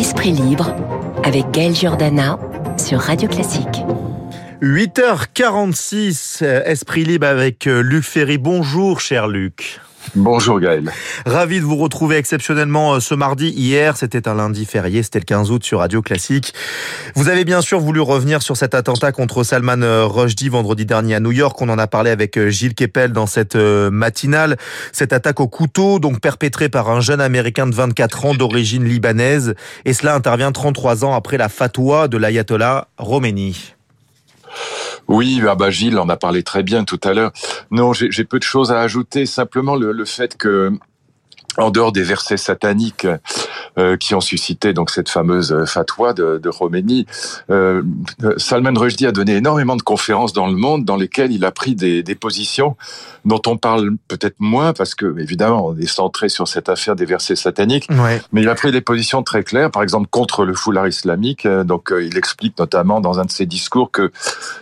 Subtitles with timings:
[0.00, 0.74] Esprit libre
[1.24, 2.38] avec Gaël Giordana
[2.78, 3.84] sur Radio Classique.
[4.62, 8.38] 8h46, Esprit libre avec euh, Luc Ferry.
[8.38, 9.78] Bonjour cher Luc.
[10.14, 10.90] Bonjour Gaël.
[11.26, 13.50] Ravi de vous retrouver exceptionnellement euh, ce mardi.
[13.50, 16.52] Hier, c'était un lundi férié, c'était le 15 août sur Radio Classique.
[17.14, 21.14] Vous avez bien sûr voulu revenir sur cet attentat contre Salman euh, Rushdie vendredi dernier
[21.16, 21.60] à New York.
[21.60, 24.56] On en a parlé avec euh, Gilles Kepel dans cette matinale.
[24.92, 29.54] Cette attaque au couteau, donc perpétrée par un jeune américain de 24 ans d'origine libanaise.
[29.84, 33.74] Et cela intervient 33 ans après la fatwa de l'ayatollah Khomeini.
[35.10, 35.56] Oui, ah
[35.98, 37.32] en a parlé très bien tout à l'heure.
[37.72, 39.26] Non, j'ai peu de choses à ajouter.
[39.26, 40.72] Simplement le, le fait que
[41.56, 43.08] en dehors des versets sataniques
[43.78, 47.06] euh, qui ont suscité donc cette fameuse euh, fatwa de, de Khomeini,
[47.50, 47.82] euh,
[48.36, 51.74] Salman Rushdie a donné énormément de conférences dans le monde dans lesquelles il a pris
[51.74, 52.76] des, des positions
[53.24, 57.04] dont on parle peut-être moins parce que évidemment on est centré sur cette affaire des
[57.04, 57.88] versets sataniques,
[58.32, 61.46] mais il a pris des positions très claires, par exemple contre le foulard islamique.
[61.46, 64.10] Donc il explique notamment dans un de ses discours que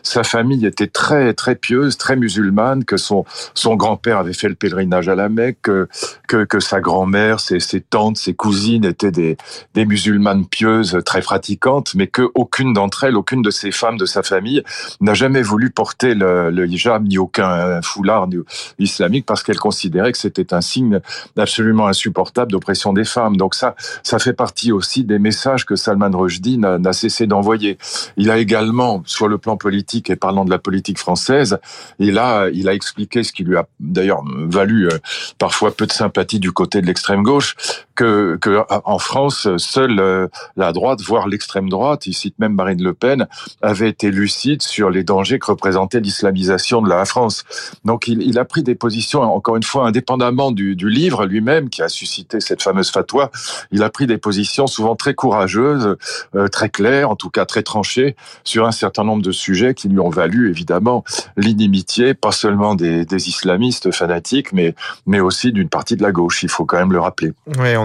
[0.03, 4.55] sa famille était très très pieuse, très musulmane, que son son grand-père avait fait le
[4.55, 5.89] pèlerinage à la Mecque, que
[6.27, 9.37] que, que sa grand-mère, ses, ses tantes, ses cousines étaient des,
[9.77, 14.23] musulmanes pieuses très pratiquantes, mais que aucune d'entre elles, aucune de ces femmes de sa
[14.23, 14.63] famille
[15.01, 18.39] n'a jamais voulu porter le, hijab ni aucun foulard ni
[18.79, 21.01] islamique parce qu'elle considérait que c'était un signe
[21.37, 23.37] absolument insupportable d'oppression des femmes.
[23.37, 27.79] Donc ça, ça fait partie aussi des messages que Salman Rushdie n'a cessé d'envoyer.
[28.17, 31.59] Il a également, sur le plan politique et parlant de la politique française,
[31.99, 34.99] il a, il a expliqué ce qui lui a d'ailleurs valu euh,
[35.39, 37.57] parfois peu de sympathie du côté de l'extrême gauche,
[37.99, 42.81] que, que en France, seule euh, la droite, voire l'extrême droite, il cite même Marine
[42.81, 43.27] Le Pen,
[43.61, 47.45] avait été lucide sur les dangers que représentait l'islamisation de la France.
[47.85, 51.71] Donc il, il, a pris des positions, encore une fois, indépendamment du, du livre lui-même
[51.71, 53.33] qui a suscité cette fameuse fatwa,
[53.73, 55.97] il a pris des positions souvent très courageuses,
[56.37, 59.89] euh, très claires, en tout cas très tranchées, sur un certain nombre de sujets qui
[59.89, 61.03] lui ont valu évidemment
[61.37, 66.45] l'inimitié, pas seulement des, des islamistes fanatiques, mais, mais aussi d'une partie de la gauche,
[66.45, 67.33] il faut quand même le rappeler.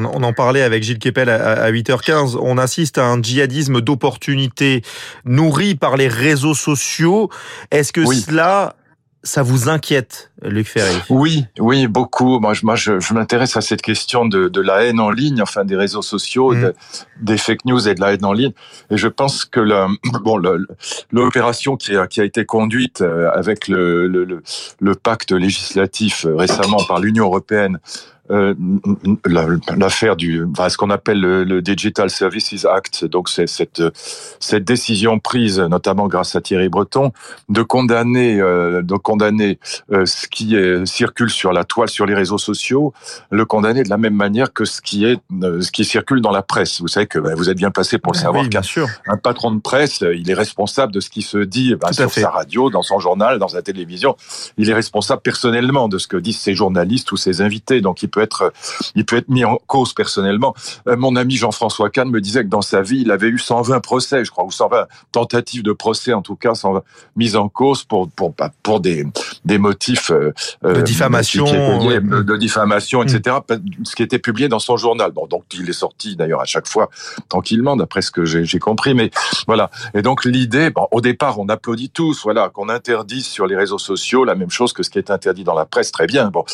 [0.06, 2.38] On en parlait avec Gilles Kepel à, 8h15.
[2.42, 4.82] On assiste à un djihadisme d'opportunité
[5.26, 7.30] nourri par les réseaux sociaux.
[7.72, 8.22] Est-ce que oui.
[8.22, 8.76] cela
[9.24, 10.96] ça vous inquiète, Luc Ferry?
[11.10, 12.40] Oui, oui, beaucoup.
[12.42, 15.42] Moi, je, moi, je, je m'intéresse à cette question de, de, la haine en ligne,
[15.42, 16.62] enfin des réseaux sociaux, mmh.
[16.62, 16.76] de,
[17.22, 18.52] des fake news et de la haine en ligne.
[18.92, 19.88] Et je pense que la,
[20.24, 20.42] bon,
[21.12, 24.44] l'opération qui a, qui a été conduite euh, avec le, le,
[24.80, 27.80] le pacte législatif euh, récemment par l'Union européenne
[28.32, 28.54] euh,
[29.26, 33.04] l'affaire du, enfin, ce qu'on appelle le, le, Digital Services Act.
[33.06, 33.82] Donc, c'est cette
[34.40, 37.12] cette décision prise, notamment grâce à Thierry Breton,
[37.50, 39.60] de condamner, euh, de condamner
[39.92, 42.94] euh, ce qui est, circule sur la toile, sur les réseaux sociaux,
[43.30, 46.42] le condamner de la même manière que ce qui est, ce qui circule dans la
[46.42, 46.82] presse.
[46.82, 48.44] Vous savez que bah, vous êtes bien placé pour le ah savoir.
[48.44, 48.88] Oui, bien sûr.
[49.08, 52.30] Un patron de presse, il est responsable de ce qui se dit bah, sur sa
[52.30, 54.16] radio, dans son journal, dans sa télévision.
[54.58, 57.82] Il est responsable personnellement de ce que disent ses journalistes ou ses invités.
[57.82, 58.54] Donc, il peut être,
[58.96, 60.54] il peut être mis en cause personnellement.
[60.88, 63.80] Euh, mon ami Jean-François Kahn me disait que dans sa vie, il avait eu 120
[63.80, 66.84] procès, je crois, ou 120 tentatives de procès, en tout cas, 120
[67.16, 69.06] mises en cause pour pour pour des
[69.46, 70.32] des motifs euh,
[70.64, 73.38] de diffamation, de diffamation, etc.
[73.50, 73.84] Mmh.
[73.84, 75.12] Ce qui était publié dans son journal.
[75.12, 76.90] Bon, donc il est sorti d'ailleurs à chaque fois
[77.30, 78.94] tranquillement, d'après ce que j'ai compris.
[78.94, 79.10] Mais
[79.48, 79.72] voilà.
[79.94, 83.78] Et donc l'idée, bon, au départ, on applaudit tous, voilà, qu'on interdise sur les réseaux
[83.78, 85.92] sociaux la même chose que ce qui est interdit dans la presse.
[85.92, 86.30] Très bien.
[86.30, 86.46] Bon,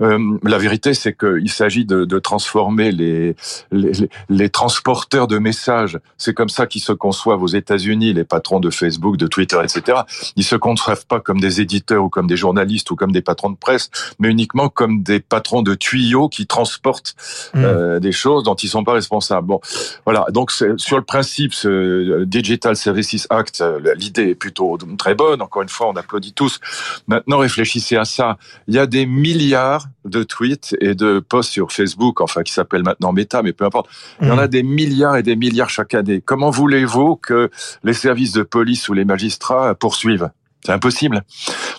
[0.00, 3.36] euh, la vérité, c'est qu'il s'agit de, de, transformer les,
[3.70, 3.92] les,
[4.30, 5.98] les, transporteurs de messages.
[6.16, 9.98] C'est comme ça qu'ils se conçoivent aux États-Unis, les patrons de Facebook, de Twitter, etc.
[10.36, 13.50] Ils se conçoivent pas comme des éditeurs ou comme des journalistes ou comme des patrons
[13.50, 17.14] de presse, mais uniquement comme des patrons de tuyaux qui transportent
[17.52, 17.64] mmh.
[17.64, 19.46] euh, des choses dont ils sont pas responsables.
[19.46, 19.60] Bon,
[20.06, 20.24] voilà.
[20.30, 23.62] Donc sur le principe, ce Digital Services Act,
[23.96, 25.42] l'idée est plutôt très bonne.
[25.42, 26.60] Encore une fois, on applaudit tous.
[27.08, 28.38] Maintenant, réfléchissez à ça.
[28.68, 32.82] Il y a des milliards de tweets et de posts sur Facebook, enfin qui s'appelle
[32.82, 33.88] maintenant Meta, mais peu importe.
[34.20, 36.20] Il y en a des milliards et des milliards chaque année.
[36.24, 37.50] Comment voulez-vous que
[37.82, 40.30] les services de police ou les magistrats poursuivent?
[40.64, 41.16] C'est impossible.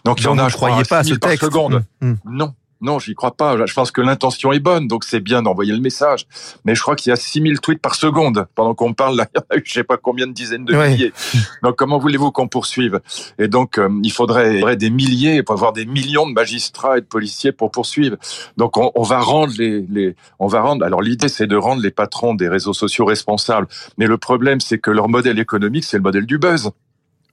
[0.04, 1.44] Donc, Donc il y en a, je croyais pas à ce texte.
[1.46, 1.84] Seconde.
[2.02, 2.14] Mmh.
[2.26, 2.54] Non.
[2.86, 3.66] Non, j'y crois pas.
[3.66, 6.28] Je pense que l'intention est bonne, donc c'est bien d'envoyer le message.
[6.66, 8.46] Mais je crois qu'il y a 6000 tweets par seconde.
[8.54, 10.66] Pendant qu'on parle, là, il y en a eu je sais pas combien de dizaines
[10.66, 11.12] de milliers.
[11.34, 11.40] Oui.
[11.64, 13.02] Donc comment voulez-vous qu'on poursuive?
[13.40, 17.00] Et donc, euh, il, faudrait, il faudrait des milliers, pour avoir des millions de magistrats
[17.00, 18.18] et de policiers pour poursuivre.
[18.58, 20.16] Donc on, on va rendre les, les...
[20.38, 20.86] On va rendre...
[20.86, 23.68] Alors l'idée, c'est de rendre les patrons des réseaux sociaux responsables.
[23.98, 26.70] Mais le problème, c'est que leur modèle économique, c'est le modèle du buzz.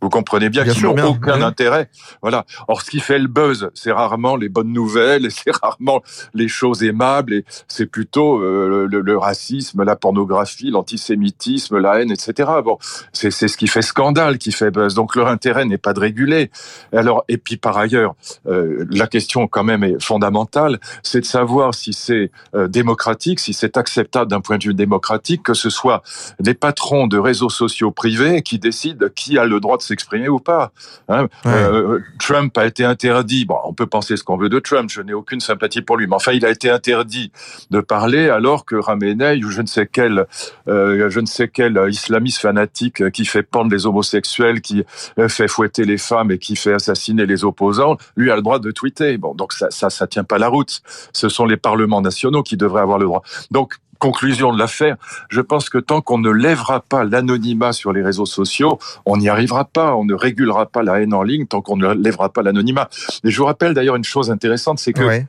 [0.03, 1.89] Vous comprenez bien, qu'ils n'ont aucun intérêt.
[2.21, 2.45] Voilà.
[2.69, 6.03] Or, ce qui fait le buzz, c'est rarement les bonnes nouvelles, et c'est rarement
[6.35, 12.51] les choses aimables, et c'est plutôt euh, le, racisme, la pornographie, l'antisémitisme, la haine, etc.
[12.65, 12.79] Bon,
[13.13, 14.95] c'est ce qui fait scandale, qui fait buzz.
[14.95, 16.51] Donc leur intérêt n'est pas de réguler.
[16.93, 18.15] Alors, et puis par ailleurs,
[18.47, 23.53] euh, la question quand même est fondamentale, c'est de savoir si c'est euh, démocratique, si
[23.53, 26.03] c'est acceptable d'un point de vue démocratique que ce soit
[26.41, 30.39] des patrons de réseaux sociaux privés qui décident qui a le droit de s'exprimer ou
[30.39, 30.73] pas.
[31.09, 31.29] Hein.
[31.47, 33.45] Euh, Trump a été interdit.
[33.45, 34.89] Bon, on peut penser ce qu'on veut de Trump.
[34.91, 37.31] Je n'ai aucune sympathie pour lui, mais enfin, il a été interdit
[37.71, 40.27] de parler alors que Ramenei ou je ne sais quel,
[40.69, 44.85] euh, je ne sais quel islamiste fanatique qui fait pendre les homosexuels, qui
[45.29, 48.71] fait fouetter les femmes et qui fait assassiner les opposants, lui a le droit de
[48.71, 49.19] tweeter.
[49.19, 50.81] Bon, donc ça, ça, ça tient pas la route.
[51.13, 53.23] Ce sont les parlements nationaux qui devraient avoir le droit.
[53.51, 54.97] Donc conclusion de l'affaire,
[55.29, 59.29] je pense que tant qu'on ne lèvera pas l'anonymat sur les réseaux sociaux, on n'y
[59.29, 59.95] arrivera pas.
[59.95, 62.89] On ne régulera pas la haine en ligne tant qu'on ne lèvera pas l'anonymat.
[63.23, 65.23] Et je vous rappelle d'ailleurs une chose intéressante, c'est que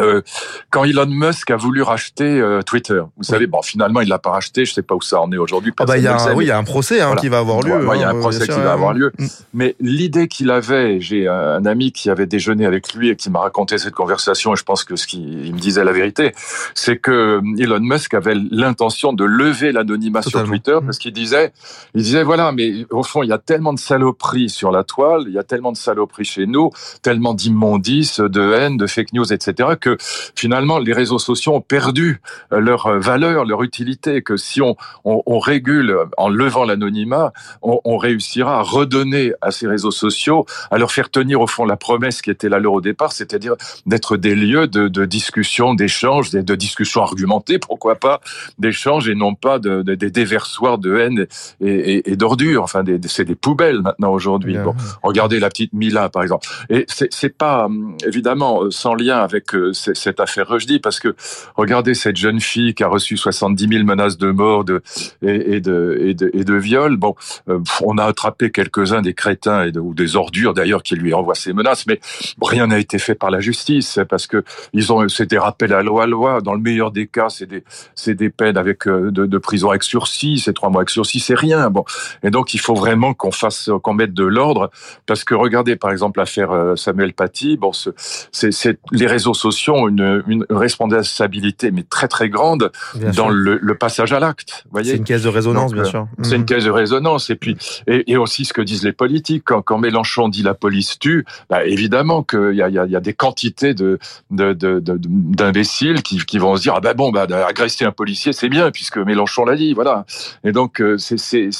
[0.00, 0.22] euh,
[0.70, 4.30] quand Elon Musk a voulu racheter euh, Twitter, vous savez, bon, finalement, il l'a pas
[4.30, 4.64] racheté.
[4.64, 5.72] Je sais pas où ça en est aujourd'hui.
[5.78, 7.38] Ah bah, il y a un, oui, il y a un procès hein, qui va
[7.38, 7.86] avoir lieu.
[7.94, 9.12] il y a un procès qui va avoir lieu.
[9.54, 13.40] Mais l'idée qu'il avait, j'ai un ami qui avait déjeuné avec lui et qui m'a
[13.40, 16.32] raconté cette conversation, et je pense que ce qu'il me disait la vérité,
[16.74, 20.84] c'est que euh, Elon Musk avait l'intention de lever l'anonymat sur Twitter mm.
[20.84, 21.52] parce qu'il disait,
[21.94, 25.24] il disait voilà, mais au fond, il y a tellement de saloperies sur la toile,
[25.26, 26.70] il y a tellement de saloperies chez nous,
[27.02, 29.70] tellement d'immondices, de haine, de fake news, etc.
[29.80, 29.87] que
[30.34, 32.20] finalement les réseaux sociaux ont perdu
[32.52, 37.32] euh, leur euh, valeur, leur utilité, que si on, on, régule en levant l'anonymat,
[37.62, 41.76] on, réussira à redonner à ces réseaux sociaux, à leur faire tenir au fond la
[41.76, 43.54] promesse qui était la leur au départ, c'est-à-dire
[43.86, 48.20] d'être des lieux de, de discussion, d'échange, de, de discussion argumentée, pourquoi pas,
[48.58, 51.26] d'échange et non pas des de, déversoirs de haine
[51.60, 52.62] et, et, d'ordures.
[52.62, 54.58] Enfin, c'est des poubelles maintenant aujourd'hui.
[54.58, 56.48] Bon, regardez la petite Mila par exemple.
[56.68, 61.14] Et c'est pas hum, évidemment sans lien avec euh, cette affaire Rushdie, parce que
[61.56, 64.82] regardez cette jeune fille qui a reçu 70 000 menaces de mort de,
[65.22, 66.96] et, de, et, de, et de viol.
[66.96, 67.14] Bon,
[67.48, 71.34] euh, on a attrapé quelques-uns des crétins et ou des ordures d'ailleurs qui lui envoient
[71.34, 72.00] ces menaces, mais
[72.42, 75.82] rien n'a été fait par la justice parce que ils ont c'est des rappels à
[75.82, 76.40] loi loi.
[76.40, 77.64] Dans le meilleur des cas, c'est des
[78.06, 81.34] des peines avec euh, de, de prison avec sursis, c'est trois mois avec sursis, c'est
[81.34, 81.70] rien.
[81.70, 81.84] Bon,
[82.22, 84.70] et donc il faut vraiment qu'on fasse qu'on mette de l'ordre
[85.06, 87.56] parce que regardez par exemple l'affaire euh, Samuel Paty.
[87.56, 92.70] Bon, c'est les réseaux sociaux une, une responsabilité mais très très grande
[93.16, 94.64] dans le, le, passage à l'acte.
[94.82, 96.08] C'est une caisse de résonance, bien euh, sûr.
[96.22, 96.46] C'est une mmh.
[96.46, 97.56] caisse de résonance et puis
[97.86, 101.24] et, et, aussi ce que disent les politiques quand, quand Mélenchon dit la police tue,
[101.48, 103.98] bah, évidemment qu'il y a, y, a, y a des quantités de
[104.30, 108.32] d'imbéciles de, de, qui, qui vont se dire ah ben bon bah agresser un policier
[108.32, 110.04] c'est bien puisque Mélenchon l'a dit voilà
[110.44, 111.50] et donc euh, c'est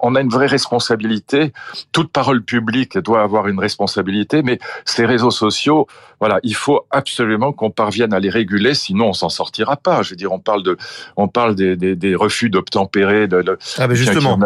[0.00, 1.52] on a une vraie responsabilité
[1.92, 5.86] toute parole publique doit avoir une responsabilité mais ces réseaux sociaux
[6.20, 10.02] voilà il faut absolument qu'on parvienne à les réguler, sinon on s'en sortira pas.
[10.02, 10.76] Je veux dire, on parle de,
[11.16, 13.28] on parle des, des, des refus d'obtempérer.
[13.28, 14.38] De, de, ah ben justement,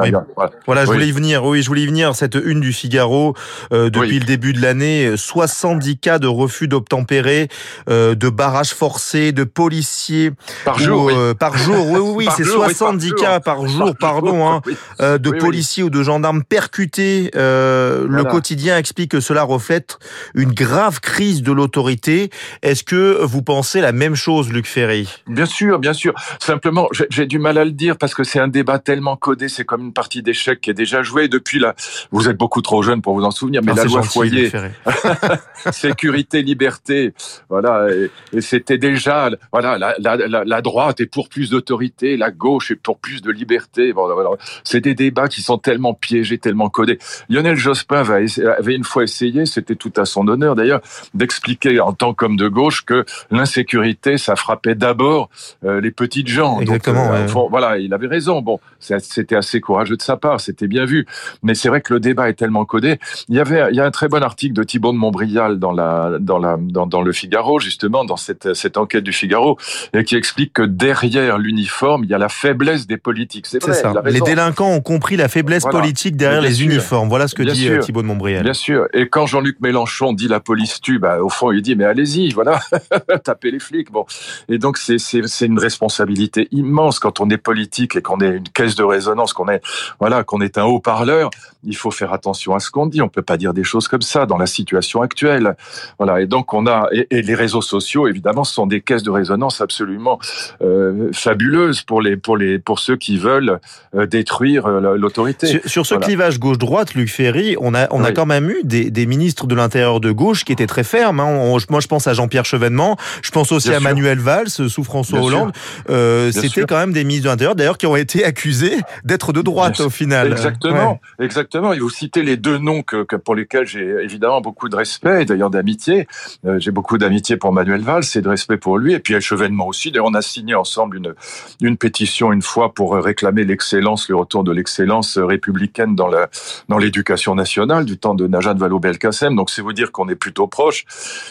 [0.67, 1.44] voilà, je voulais y venir.
[1.44, 2.15] Oui, je voulais y venir.
[2.15, 3.35] Cette une du Figaro
[3.73, 7.49] euh, depuis le début de l'année, 70 cas de refus d'obtempérer,
[7.89, 10.33] euh, de barrages forcés, de policiers
[10.65, 11.11] par jour.
[11.11, 14.62] Euh, par jour, oui, oui, oui c'est 70 cas par jour, pardon, hein,
[15.00, 17.31] euh, de policiers ou de gendarmes percutés.
[17.37, 19.99] Euh, Le quotidien explique que cela reflète
[20.35, 22.31] une grave crise de l'autorité.
[22.62, 25.08] Est-ce que vous pensez la même chose, Luc Ferry?
[25.26, 26.14] Bien sûr, bien sûr.
[26.40, 29.64] Simplement, j'ai du mal à le dire parce que c'est un débat tellement codé, c'est
[29.64, 31.75] comme une partie d'échecs qui est déjà jouée depuis la.
[32.11, 34.50] Vous êtes beaucoup trop jeune pour vous en souvenir, mais la loi foyer,
[35.73, 37.14] sécurité, liberté,
[37.49, 37.88] voilà,
[38.33, 42.76] et, c'était déjà, voilà, la, la, la, droite est pour plus d'autorité, la gauche est
[42.76, 43.92] pour plus de liberté.
[43.92, 44.30] Bon, voilà.
[44.64, 46.99] C'est des débats qui sont tellement piégés, tellement codés.
[47.28, 50.80] Lionel Jospin avait une fois essayé, c'était tout à son honneur d'ailleurs,
[51.14, 55.29] d'expliquer en tant qu'homme de gauche que l'insécurité, ça frappait d'abord
[55.64, 56.61] euh, les petites gens.
[56.61, 57.12] Exactement.
[57.12, 58.41] Euh, voilà, il avait raison.
[58.41, 61.07] Bon, c'était assez courageux de sa part, c'était bien vu.
[61.43, 62.99] Mais c'est vrai que le débat est tellement codé.
[63.29, 65.73] Il y avait, il y a un très bon article de Thibault de Montbrial dans
[65.73, 69.59] la, dans la, dans, dans le Figaro justement, dans cette, cette enquête du Figaro,
[69.93, 73.47] et qui explique que derrière l'uniforme, il y a la faiblesse des politiques.
[73.47, 73.75] C'est vrai.
[73.75, 73.93] Ça.
[74.07, 77.09] Les délinquants ont compris la faiblesse politique derrière les uniformes.
[77.09, 78.43] Voilà ce que dit euh, Thibault de Montbrial.
[78.43, 78.87] Bien sûr.
[78.93, 82.31] Et quand Jean-Luc Mélenchon dit la police tue, bah, au fond, il dit mais allez-y,
[82.31, 82.61] voilà.
[83.25, 83.90] taper les flics.
[83.90, 84.07] Bon,
[84.49, 88.49] et donc c'est c'est une responsabilité immense quand on est politique et qu'on est une
[88.49, 89.62] caisse de résonance, qu'on est
[90.00, 91.31] voilà, qu'on est un haut-parleur.
[91.64, 93.00] Il faut faire attention à ce qu'on dit.
[93.02, 95.57] On peut pas dire des choses comme ça dans la situation actuelle.
[95.99, 99.61] Voilà, et donc on a et, les réseaux sociaux évidemment sont des caisses de résonance
[99.61, 100.19] absolument
[100.61, 103.61] euh, fabuleuses pour les pour les pour ceux qui veulent
[103.95, 105.61] euh, détruire euh, l'autorité.
[105.66, 109.07] Sur, ce clivage gauche-droite, Luc Ferry, on a on a quand même eu des, des
[109.07, 111.21] ministres de l'intérieur de gauche qui étaient très fermes.
[111.21, 111.59] Hein.
[111.71, 115.52] moi, je pense à Jean-Pierre Chevènement, je pense aussi à Manuel Valls sous François Hollande.
[115.88, 119.40] Euh, C'était quand même des ministres de l'intérieur, d'ailleurs, qui ont été accusés d'être de
[119.40, 120.30] droite au final.
[120.30, 121.73] Exactement, exactement.
[121.73, 125.23] Et vous citez les deux noms que, que pour lesquels j'ai évidemment beaucoup de respect,
[125.23, 126.06] et d'ailleurs d'amitié.
[126.44, 129.21] Euh, j'ai beaucoup d'amitié pour Manuel Valls et de respect pour lui, et puis à
[129.21, 129.90] Chevènement aussi.
[129.90, 131.14] D'ailleurs, on a signé ensemble une
[131.62, 136.28] une pétition une fois pour réclamer l'excellence, le retour de l'excellence républicaine dans la
[136.68, 139.35] dans l'éducation nationale du temps de Najat Vallaud-Belkacem.
[139.35, 140.85] Donc c'est vous dire qu'on est plutôt proche.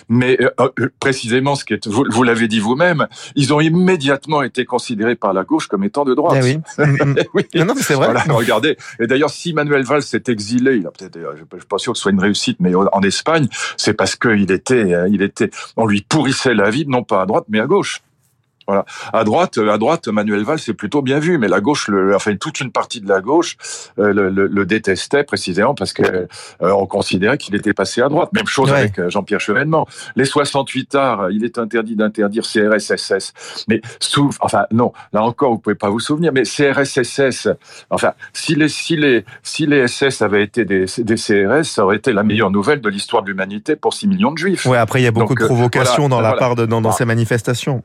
[0.09, 0.49] Mais euh,
[0.79, 5.15] euh, précisément, ce qui est, vous, vous l'avez dit vous-même, ils ont immédiatement été considérés
[5.15, 6.41] par la gauche comme étant de droite.
[6.41, 6.85] Eh oui.
[7.33, 7.43] oui.
[7.55, 8.13] Non, c'est vrai.
[8.29, 8.77] regardez.
[8.99, 11.97] Et d'ailleurs, si Manuel Valls s'est exilé, il a peut-être, je suis pas sûr que
[11.97, 15.85] ce soit une réussite, mais en Espagne, c'est parce qu'il était, euh, il était, on
[15.85, 18.01] lui pourrissait la vie, non pas à droite, mais à gauche.
[18.67, 18.85] Voilà.
[19.13, 22.35] À droite, à droite, Manuel Valls c'est plutôt bien vu, mais la gauche, le, enfin
[22.35, 23.57] toute une partie de la gauche
[23.99, 26.27] euh, le, le, détestait précisément parce que euh,
[26.61, 28.29] on considérait qu'il était passé à droite.
[28.33, 29.87] Même chose avec euh, Jean-Pierre Chevènement.
[30.15, 33.33] Les 68 arts, il est interdit d'interdire CRSSS.
[33.67, 37.49] Mais sous, enfin non, là encore vous pouvez pas vous souvenir, mais CRSSS.
[37.89, 41.97] Enfin, si les si les si les SS avaient été des, des CRS, ça aurait
[41.97, 44.65] été la meilleure nouvelle de l'histoire de l'humanité pour 6 millions de juifs.
[44.65, 47.05] Ouais, après il y a beaucoup de provocations dans la part de, dans, dans ces
[47.05, 47.81] manifestations.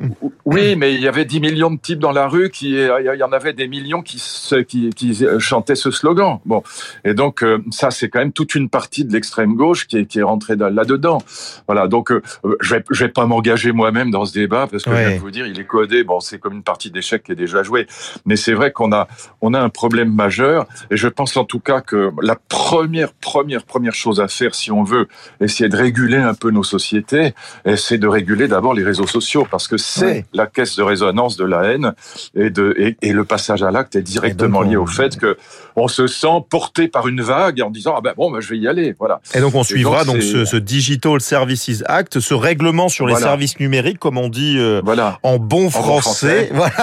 [0.46, 3.22] Oui, mais il y avait 10 millions de types dans la rue, qui, il y
[3.24, 4.22] en avait des millions qui,
[4.68, 6.38] qui, qui chantaient ce slogan.
[6.46, 6.62] Bon,
[7.04, 10.06] et donc euh, ça, c'est quand même toute une partie de l'extrême gauche qui est,
[10.06, 11.18] qui est rentrée là-dedans.
[11.66, 12.22] Voilà, donc euh,
[12.60, 15.32] je vais, je vais pas m'engager moi-même dans ce débat parce que je vais vous
[15.32, 16.04] dire, il est codé.
[16.04, 17.88] Bon, c'est comme une partie d'échec qui est déjà jouée,
[18.24, 19.08] mais c'est vrai qu'on a,
[19.40, 20.66] on a un problème majeur.
[20.92, 24.70] Et je pense en tout cas que la première, première, première chose à faire, si
[24.70, 25.08] on veut
[25.40, 27.34] essayer de réguler un peu nos sociétés,
[27.74, 31.44] c'est de réguler d'abord les réseaux sociaux parce que c'est la caisse de résonance de
[31.44, 31.92] la haine
[32.34, 35.36] et, de, et, le passage à l'acte est directement lié au fait que
[35.74, 38.58] on se sent porté par une vague en disant ah ben bon ben, je vais
[38.58, 39.20] y aller voilà.
[39.34, 43.98] Et donc on suivra donc, ce, Digital Services Act, ce règlement sur les services numériques
[43.98, 45.18] comme on dit euh, voilà.
[45.22, 46.50] en bon français.
[46.56, 46.74] Voilà.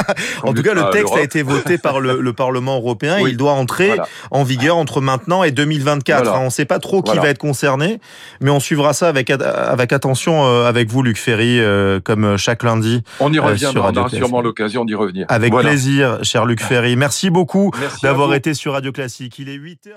[0.43, 3.51] En tout cas le texte a été voté par le, Parlement européen et il doit
[3.51, 3.91] entrer
[4.31, 6.31] en vigueur entre maintenant et 2024.
[6.39, 7.99] on ne sait pas trop qui va être concerné,
[8.41, 12.63] mais on suivra ça avec avec attention euh, avec vous Luc Ferry euh, comme chaque
[12.63, 13.03] lundi.
[13.19, 15.25] On y revient on aura sûrement l'occasion d'y revenir.
[15.29, 16.95] Avec plaisir, cher Luc Ferry.
[16.95, 17.71] Merci beaucoup
[18.01, 19.39] d'avoir été sur Radio Classique.
[19.39, 19.91] Il est 8h.